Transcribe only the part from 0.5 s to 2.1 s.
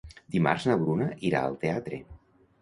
na Bruna irà al teatre.